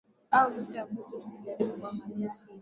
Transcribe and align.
aa 0.37 0.47
victor 0.53 0.79
abuso 0.81 1.15
tukijaribu 1.19 1.73
kuangalia 1.79 2.33
hili 2.37 2.39